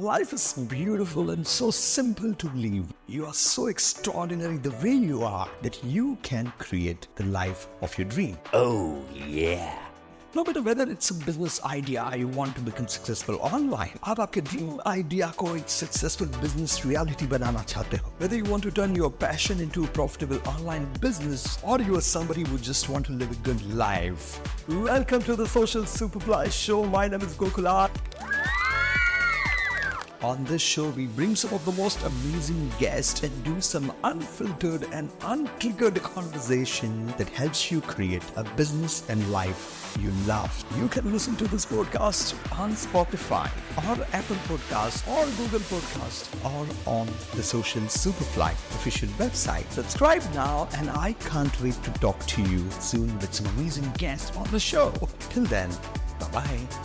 Life 0.00 0.32
is 0.32 0.54
beautiful 0.54 1.30
and 1.30 1.46
so 1.46 1.70
simple 1.70 2.34
to 2.34 2.48
live. 2.56 2.92
You 3.06 3.26
are 3.26 3.32
so 3.32 3.68
extraordinary 3.68 4.56
the 4.56 4.72
way 4.82 4.90
you 4.90 5.22
are 5.22 5.48
that 5.62 5.84
you 5.84 6.18
can 6.24 6.52
create 6.58 7.06
the 7.14 7.22
life 7.26 7.68
of 7.80 7.96
your 7.96 8.08
dream. 8.08 8.36
Oh, 8.52 9.00
yeah. 9.14 9.78
No 10.34 10.42
matter 10.42 10.62
whether 10.62 10.82
it's 10.90 11.10
a 11.10 11.14
business 11.14 11.62
idea 11.64 12.10
you 12.16 12.26
want 12.26 12.56
to 12.56 12.60
become 12.60 12.88
successful 12.88 13.36
online, 13.40 13.94
आप 14.02 14.20
आपके 14.20 14.40
dream 14.40 14.80
idea 14.86 15.28
को 15.38 15.54
एक 15.56 15.68
successful 15.70 16.28
business 16.42 16.80
reality 16.86 17.26
बनाना 17.36 17.62
चाहते 17.62 17.96
हो 17.96 18.12
whether 18.18 18.40
you 18.40 18.50
want 18.52 18.66
to 18.66 18.72
turn 18.80 18.96
your 18.96 19.12
passion 19.20 19.60
into 19.60 19.84
a 19.84 19.92
profitable 20.00 20.40
online 20.54 20.88
business 21.06 21.46
or 21.62 21.80
you 21.80 21.94
are 22.00 22.06
somebody 22.08 22.42
who 22.50 22.58
just 22.70 22.88
want 22.88 23.06
to 23.06 23.12
live 23.20 23.30
a 23.30 23.40
good 23.50 23.62
life 23.84 24.40
welcome 24.90 25.22
to 25.30 25.36
the 25.42 25.46
social 25.54 25.86
superfly 25.94 26.44
show 26.50 26.82
my 26.96 27.06
name 27.14 27.28
is 27.30 27.38
gokula 27.44 27.76
on 30.24 30.42
this 30.44 30.62
show, 30.62 30.88
we 30.90 31.06
bring 31.06 31.36
some 31.36 31.52
of 31.52 31.62
the 31.66 31.72
most 31.72 32.02
amazing 32.02 32.72
guests 32.78 33.22
and 33.22 33.44
do 33.44 33.60
some 33.60 33.92
unfiltered 34.04 34.84
and 34.90 35.10
untriggered 35.20 36.02
conversation 36.02 37.06
that 37.18 37.28
helps 37.28 37.70
you 37.70 37.82
create 37.82 38.24
a 38.36 38.44
business 38.56 39.08
and 39.10 39.20
life 39.30 39.96
you 40.00 40.10
love. 40.26 40.52
You 40.78 40.88
can 40.88 41.12
listen 41.12 41.36
to 41.36 41.46
this 41.48 41.66
podcast 41.66 42.34
on 42.58 42.72
Spotify 42.72 43.48
or 43.76 44.02
Apple 44.12 44.36
Podcast 44.48 45.06
or 45.12 45.26
Google 45.36 45.60
Podcast 45.60 46.24
or 46.42 46.66
on 46.90 47.06
the 47.36 47.42
Social 47.42 47.82
Superfly 47.82 48.52
official 48.76 49.10
website. 49.20 49.70
Subscribe 49.72 50.22
now, 50.34 50.68
and 50.78 50.88
I 50.88 51.12
can't 51.30 51.62
wait 51.62 51.80
to 51.82 51.90
talk 52.00 52.18
to 52.26 52.42
you 52.42 52.64
soon 52.70 53.14
with 53.18 53.34
some 53.34 53.46
amazing 53.58 53.92
guests 53.98 54.34
on 54.38 54.50
the 54.50 54.60
show. 54.60 54.90
Till 55.30 55.44
then, 55.44 55.70
bye 56.18 56.30
bye. 56.32 56.83